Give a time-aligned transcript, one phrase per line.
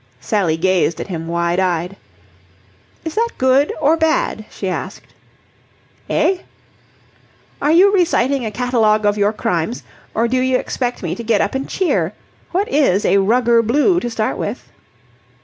[0.19, 1.95] Sally gazed at him wide eyed.
[3.05, 5.13] "Is that good or bad?" she asked.
[6.09, 6.37] "Eh?"
[7.61, 9.83] "Are you reciting a catalogue of your crimes,
[10.15, 12.13] or do you expect me to get up and cheer?
[12.51, 14.71] What is a rugger blue, to start with?"